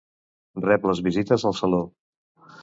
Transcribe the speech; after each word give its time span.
Rep 0.63 0.87
les 0.91 1.01
visites 1.09 1.45
al 1.51 1.55
saló. 1.61 1.83